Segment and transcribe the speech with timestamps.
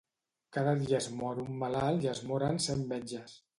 [0.55, 3.41] Cada dia es mor un malalt i moren cent metges.